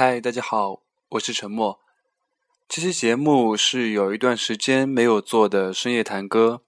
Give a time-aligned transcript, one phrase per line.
[0.00, 1.80] 嗨，大家好，我是陈默。
[2.68, 6.62] 这期节目是有一段时间没有做的深夜谈歌，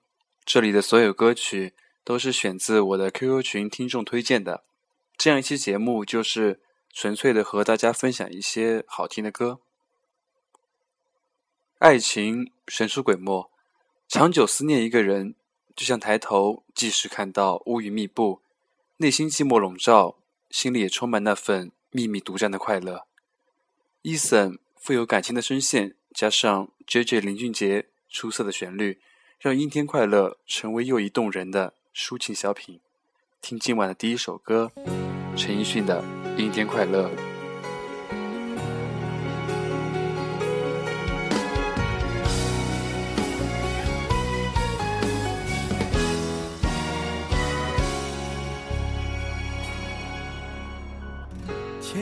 [0.45, 1.73] 这里的所有歌曲
[2.03, 4.65] 都是选自我的 QQ 群听众推荐的。
[5.17, 6.59] 这样一期节目就是
[6.93, 9.61] 纯粹的和大家分享一些好听的歌。
[11.79, 13.49] 爱情神出鬼没，
[14.09, 15.37] 长久思念一个人，
[15.77, 18.43] 就像抬头即时看到乌云密布，
[18.97, 20.17] 内心寂寞笼罩，
[20.51, 23.07] 心里也充满那份秘密独占的快乐。
[24.03, 28.99] 伊 s n 富有感情的声线，加上 JJ 林俊杰出色的旋律，
[29.39, 32.81] 让《阴天快乐》成为又一动人的抒情小品。
[33.43, 34.73] 听今晚的第一首歌，
[35.37, 36.03] 陈奕迅的
[36.39, 37.09] 《阴天快乐》。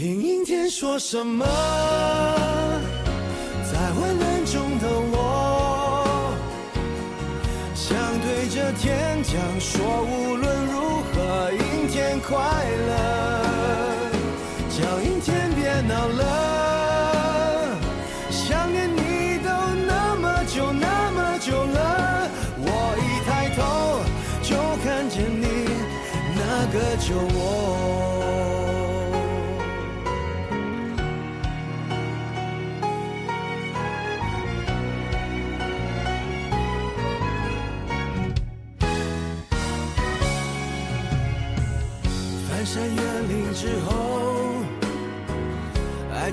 [0.00, 1.44] 听阴天说什么？
[1.44, 6.30] 在混乱中的我，
[7.74, 13.37] 想对着天讲说，无论如何，阴天快乐。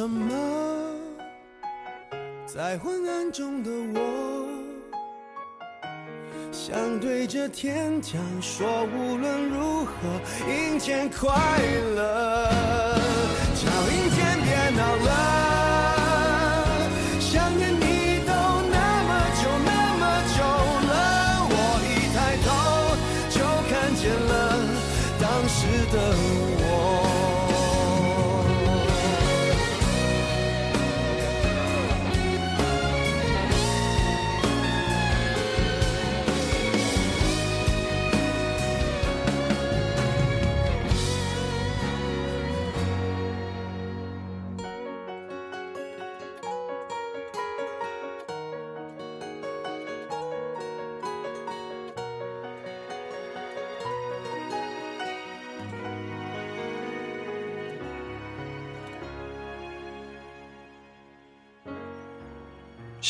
[0.00, 0.32] 什么？
[2.46, 4.48] 在昏暗中的我，
[6.50, 9.92] 想对着天讲说，无论如何
[10.48, 11.28] 迎接快
[11.94, 12.96] 乐。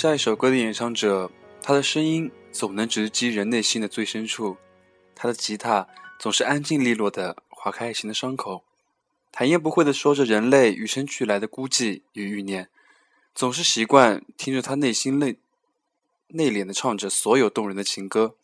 [0.01, 1.31] 下一首歌的演唱者，
[1.61, 4.57] 他的声音总能直击人内心的最深处，
[5.15, 5.87] 他的吉他
[6.19, 8.65] 总是安静利落地划开爱情的伤口，
[9.31, 12.71] 坦言不讳地说着人类与生俱来的孤寂与欲念。
[13.35, 15.37] 总是习惯听着他内心内
[16.29, 18.37] 内敛地唱着所有动人的情歌，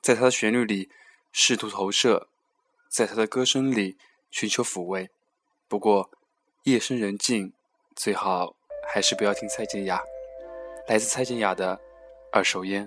[0.00, 0.88] 在他的旋律里
[1.30, 2.28] 试图投射，
[2.88, 3.98] 在他的歌声里
[4.30, 5.10] 寻求抚慰。
[5.68, 6.08] 不过，
[6.62, 7.52] 夜深人静，
[7.94, 8.56] 最好
[8.90, 10.00] 还是不要听蔡健雅。
[10.86, 11.74] 来自蔡健雅的
[12.30, 12.86] 《二手烟》。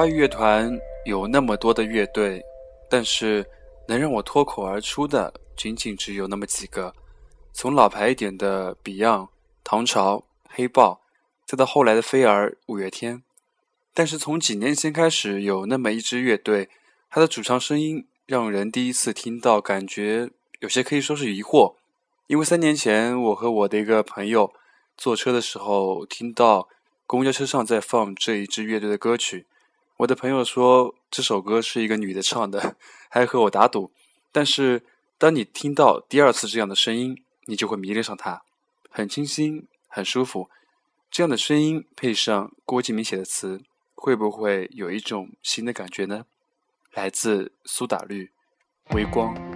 [0.00, 2.42] 华语乐团有那么多的乐队，
[2.88, 3.44] 但是
[3.86, 6.94] 能让我脱口而出的，仅仅只有那么几个。
[7.52, 9.28] 从老牌一点的 Beyond、
[9.62, 11.02] 唐朝、黑豹，
[11.46, 13.22] 再到后来的飞儿、五月天。
[13.92, 16.70] 但是从几年前开始，有那么一支乐队，
[17.10, 20.30] 它的主唱声音让人第一次听到，感觉
[20.60, 21.74] 有些可以说是疑惑。
[22.26, 24.50] 因为三年前，我和我的一个朋友
[24.96, 26.68] 坐车的时候，听到
[27.06, 29.44] 公交车上在放这一支乐队的歌曲。
[30.00, 32.76] 我的朋友说这首歌是一个女的唱的，
[33.10, 33.90] 还和我打赌。
[34.32, 34.82] 但是
[35.18, 38.42] 当你听到第二次这样的声音，你就会迷恋上它，
[38.90, 40.48] 很清新，很舒服。
[41.10, 43.60] 这样的声音配上郭敬明写的词，
[43.94, 46.24] 会不会有一种新的感觉呢？
[46.94, 48.30] 来自苏打绿，
[48.94, 49.49] 微光。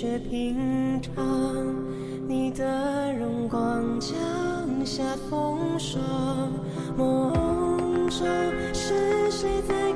[0.00, 1.12] 却平常。
[2.28, 4.14] 你的荣光，降
[4.86, 5.98] 下风霜，
[6.96, 8.20] 梦中
[8.72, 9.87] 是谁在？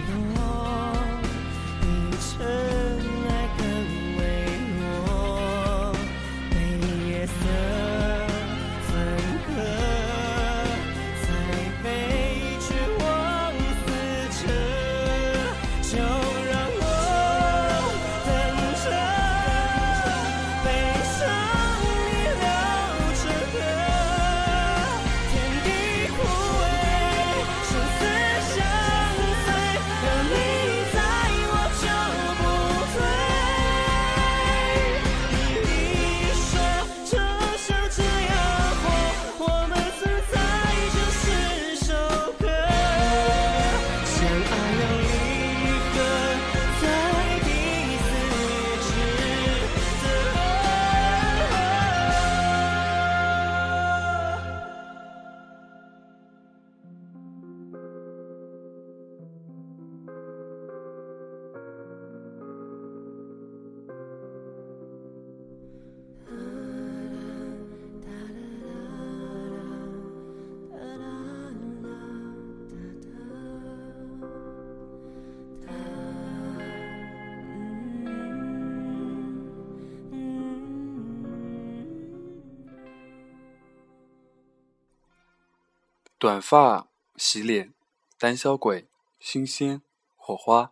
[86.17, 87.73] 短发、洗脸、
[88.17, 88.87] 胆小鬼、
[89.19, 89.81] 新鲜、
[90.15, 90.71] 火花，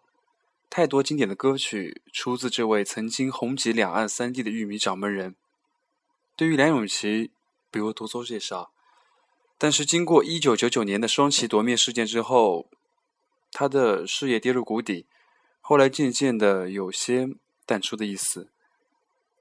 [0.69, 5.35] 太多经典的歌曲出自这位曾经红极两岸三地的玉米掌门人。
[6.37, 7.31] 对于梁咏琪，
[7.69, 8.71] 不用多做介绍。
[9.57, 12.69] 但是经过一九九九年的双旗夺面事件之后，
[13.51, 15.05] 他的事业跌入谷底，
[15.59, 17.27] 后来渐渐的有些
[17.65, 18.47] 淡出的意思。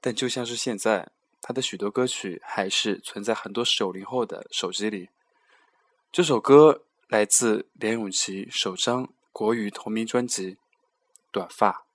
[0.01, 5.07] 但就像是现在，他的许多歌曲还是存在很多九零后的手机里。
[6.13, 10.51] 这首歌来自梁咏琪首张国语同名专辑
[11.31, 11.85] 《短发》。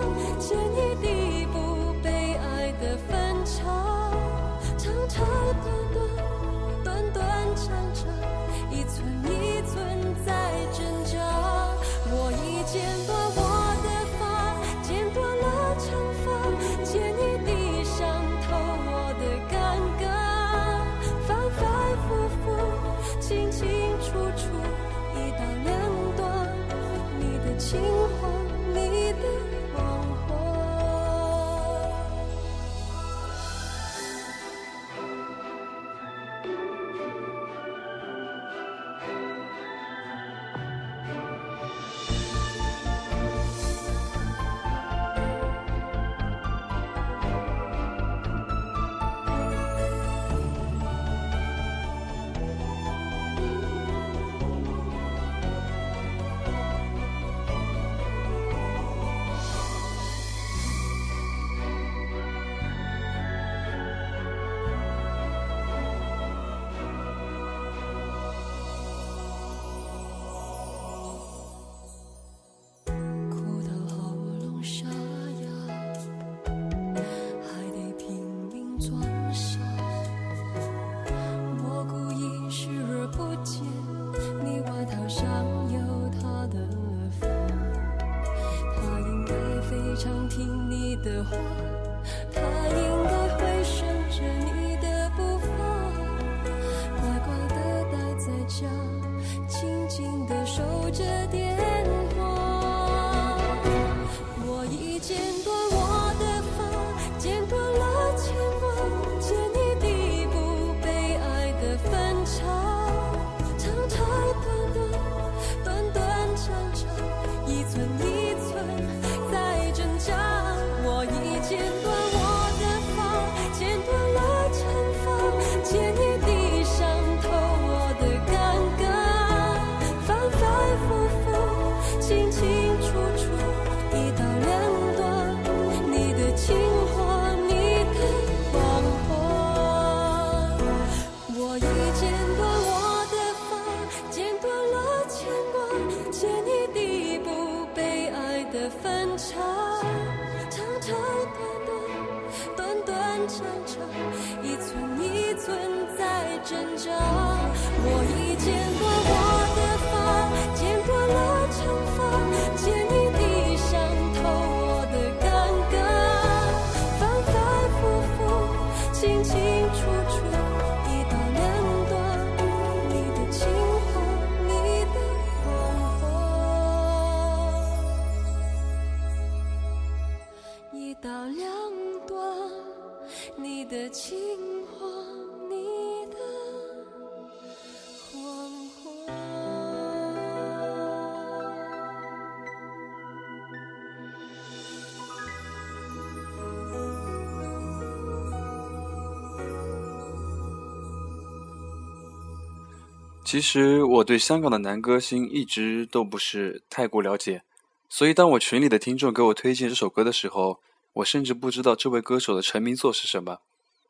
[203.33, 207.43] 其实我对香港的男歌星一直都不是太过了解，
[207.89, 210.61] 所以当我群里的听众给我推荐这首歌的时候，
[210.93, 213.39] 我甚至不知道这位歌手的成名作是什么。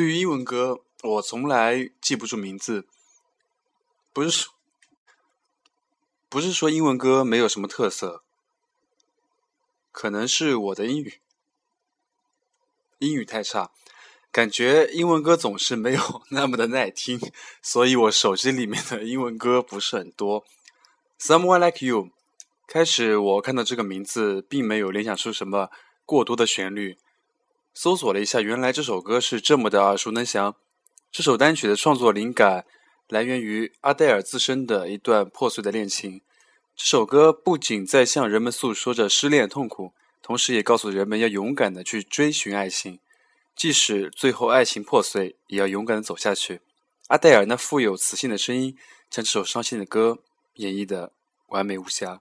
[0.01, 2.87] 对于英文歌，我从来记不住名字。
[4.15, 4.55] 不是说，
[6.31, 8.23] 不是说英文歌没有什么特色，
[9.93, 11.21] 可能是我的英语
[13.01, 13.73] 英语太差，
[14.33, 17.21] 感觉英文歌总是没有那么的耐听，
[17.61, 20.47] 所以我手机里面的英文歌不是很多。
[21.21, 22.09] Someone like you，
[22.67, 25.69] 开始我看到这个名字，并没有联想出什么
[26.07, 26.97] 过多的旋律。
[27.75, 30.57] 搜索了一下，原来这首歌是这么的耳熟能详。
[31.13, 32.65] 这首单曲的创作灵感
[33.09, 36.21] 来源于阿黛尔自身的一段破碎的恋情。
[36.77, 42.99] 这首歌不仅在向人们诉说着失恋痛苦，同时也告诉人们要勇敢的去追寻爱情，
[43.55, 46.61] 即使最后爱情破碎，也要勇敢的走下去。
[47.09, 48.77] 阿黛尔那富有磁性的声音，
[49.09, 50.19] 将这首伤心的歌
[50.55, 51.13] 演绎的
[51.49, 52.21] 完美无瑕。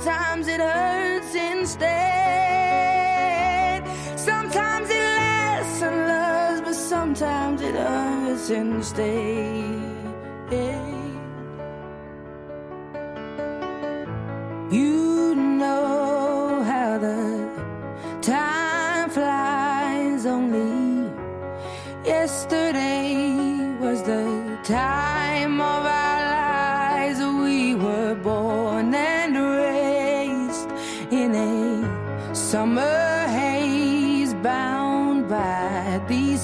[0.00, 1.88] Sometimes it hurts instead.
[4.16, 9.77] Sometimes it lasts and loves, but sometimes it hurts instead.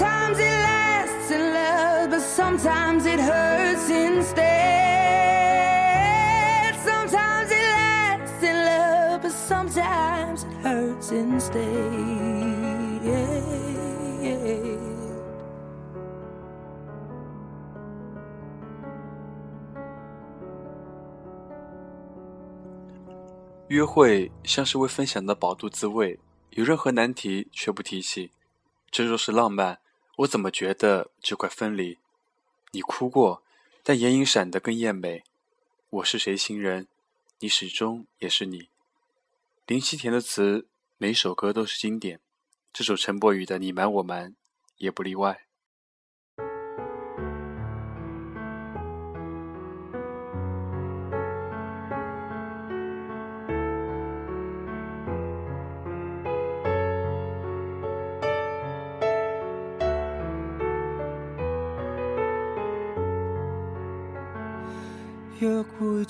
[0.00, 0.38] Sometimes
[1.28, 4.48] lasts sometimes hurts instead.
[7.04, 8.30] love, it
[9.12, 9.30] but
[9.68, 9.80] it in
[10.64, 11.90] hurts instead.
[23.68, 26.18] 约会像是未分享的饱肚滋味，
[26.52, 28.30] 有任何难题却不提起。
[28.90, 29.78] 这若是浪漫。
[30.20, 31.96] 我怎么觉得这块分离？
[32.72, 33.42] 你哭过，
[33.82, 35.24] 但眼影闪得更艳美。
[35.88, 36.88] 我是谁情人？
[37.38, 38.68] 你始终也是你。
[39.66, 40.66] 林夕填的词，
[40.98, 42.20] 每首歌都是经典，
[42.70, 44.32] 这首陈柏宇的《你瞒我瞒》
[44.76, 45.40] 也不例外。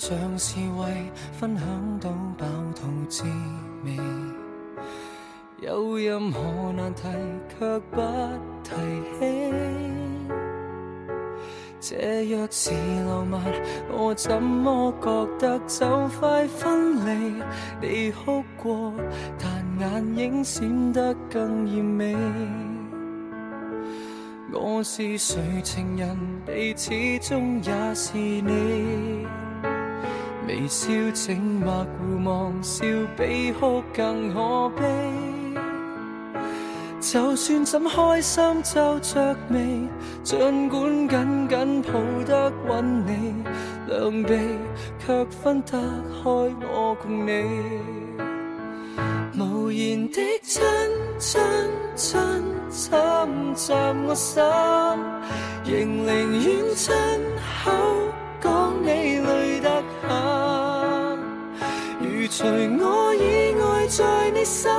[0.03, 1.67] 像是为分享
[1.99, 3.23] 到饱肚滋
[3.85, 3.95] 味，
[5.59, 7.03] 有任何难题
[7.59, 8.01] 却不
[8.63, 8.73] 提
[9.19, 9.53] 起。
[11.99, 12.71] 这若是
[13.07, 13.39] 浪漫，
[13.93, 16.95] 我怎么觉得就快分
[17.37, 17.43] 离？
[17.79, 18.91] 你哭过，
[19.37, 22.15] 但眼影闪得更艳美。
[24.51, 29.27] 我是谁情人，你始终也是你。
[30.51, 32.83] 微笑，请默互望，笑
[33.17, 34.83] 比哭更可悲。
[36.99, 39.81] 就算怎开心皱着眉，
[40.23, 41.93] 尽管紧紧抱
[42.25, 43.43] 得稳你，
[43.87, 44.37] 两臂
[45.05, 45.71] 却分得
[46.21, 47.79] 开我共你。
[49.41, 50.61] 无言的亲
[51.17, 51.41] 亲
[51.95, 52.19] 亲
[52.69, 52.91] 侵
[53.55, 53.73] 襲
[54.05, 54.43] 我心，
[55.63, 56.93] 仍宁愿亲
[57.63, 57.71] 口
[58.41, 59.70] 讲你累。
[62.43, 64.71] 除我以外，在你心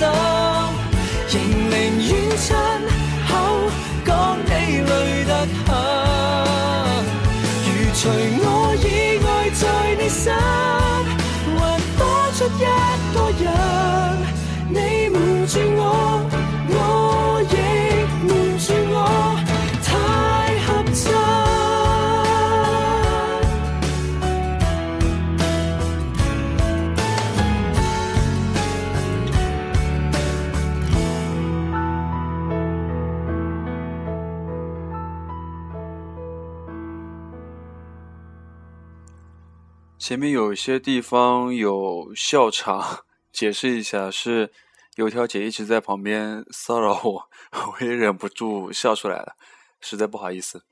[0.00, 2.56] 仍宁愿亲
[3.28, 3.34] 口
[4.04, 7.26] 讲你累得很，
[7.64, 7.92] 如
[8.42, 8.47] 除。
[40.08, 44.50] 前面有些地方有笑场， 解释一下是
[44.94, 49.36] 油条姐一直在旁边骚扰我，我也忍不住笑出来了，
[49.82, 50.64] 实在不好意思。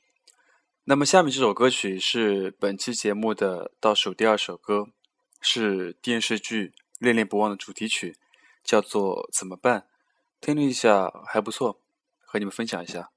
[0.85, 4.87] 那么下面这首歌曲是本期节目的倒数第二首歌，
[5.43, 6.69] 是电视剧
[6.99, 8.17] 《恋恋不忘》的主题曲，
[8.65, 9.81] 叫做《怎么办》。
[10.41, 11.79] 听了一下还不错，
[12.25, 13.11] 和你们分享一下。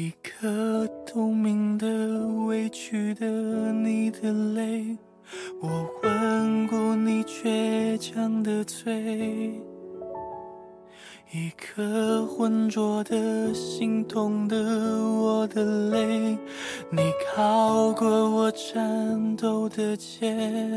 [0.00, 3.26] 一颗透明的、委屈的
[3.72, 4.96] 你的泪，
[5.60, 8.88] 我吻过你倔强的嘴；
[11.32, 14.56] 一颗浑浊的、心痛的
[15.20, 16.38] 我的泪，
[16.90, 17.02] 你
[17.34, 20.67] 靠过我颤抖的肩。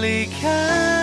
[0.00, 0.95] 离开。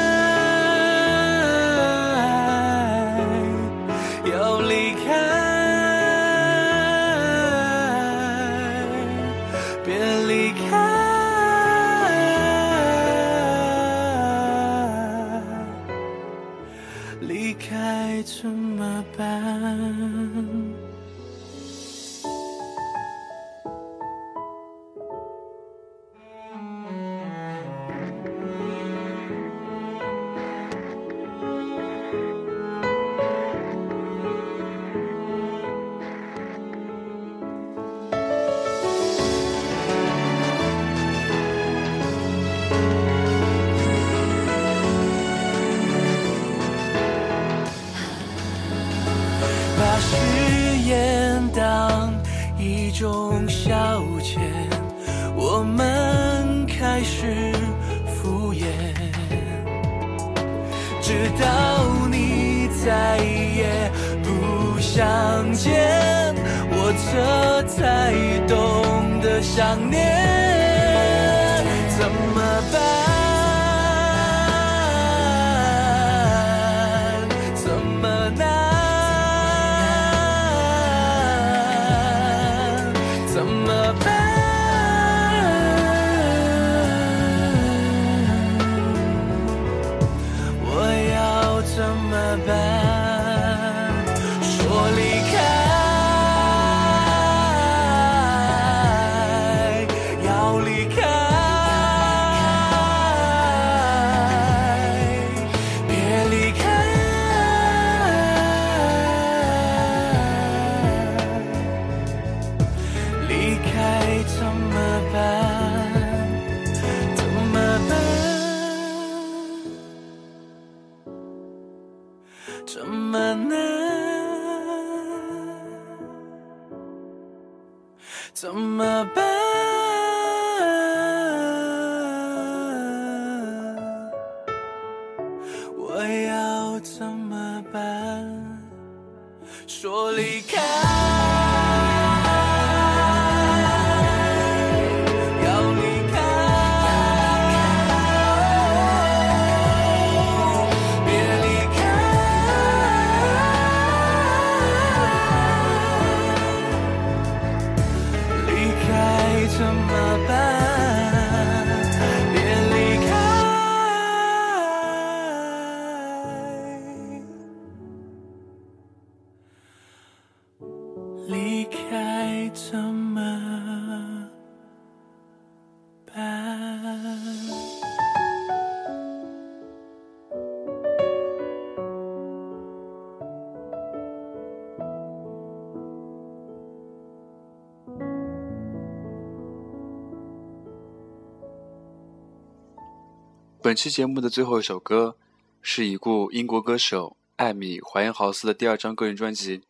[193.73, 195.17] 本期节目的最后一首歌
[195.63, 199.63] 是已故英国歌手艾米·怀恩豪斯的第二张个人专辑。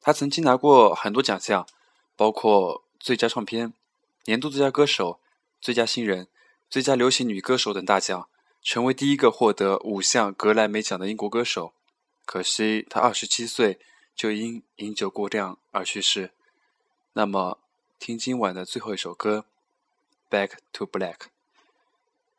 [0.00, 1.66] 她曾经拿过很多奖项，
[2.16, 3.74] 包括最佳唱片、
[4.24, 5.20] 年度最佳歌手、
[5.60, 6.26] 最佳新人、
[6.70, 8.26] 最佳流行女歌手等大奖，
[8.62, 11.74] 成为第一个获得五项格莱美奖的英国歌手。
[12.24, 13.78] 可惜他二十七岁
[14.16, 16.30] 就因饮酒过量而去世。
[17.12, 17.58] 那么，
[17.98, 19.44] 听今晚的最后一首歌
[20.34, 21.16] 《Back to Black》。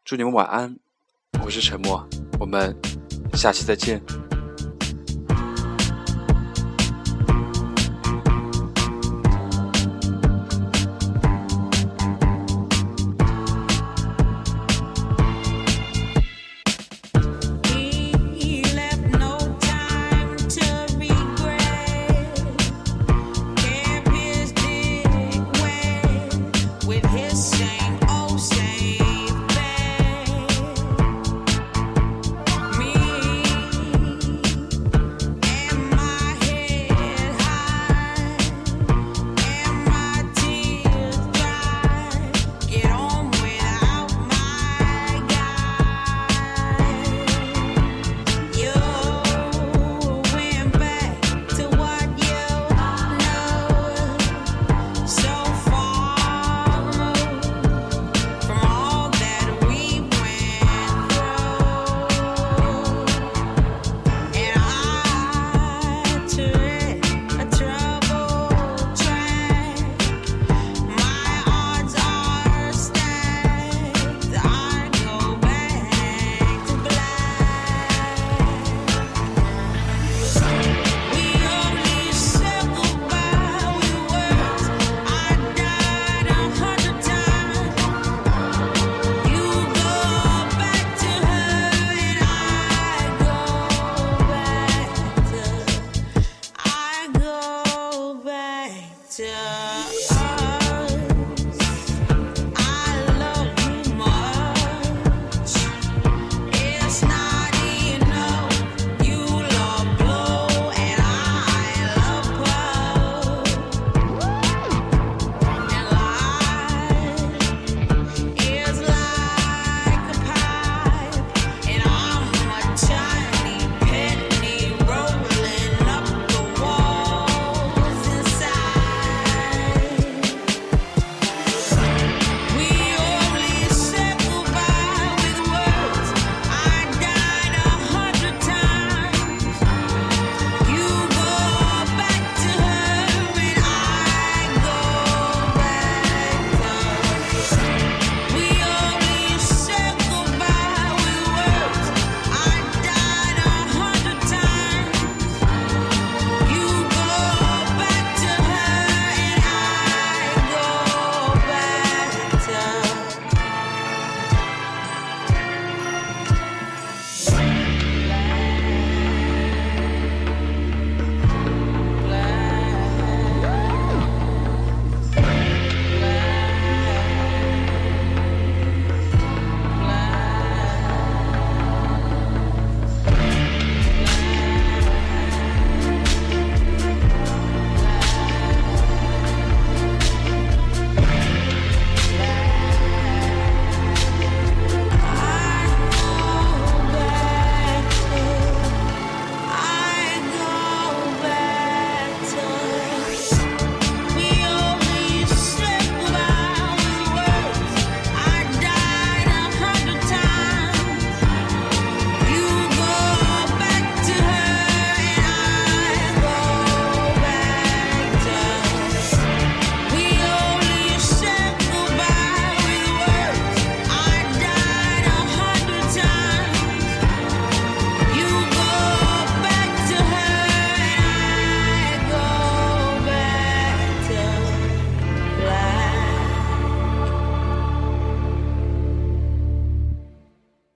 [0.09, 0.75] 祝你们晚安，
[1.45, 2.03] 我是沉默，
[2.39, 2.75] 我们
[3.35, 4.01] 下期再见。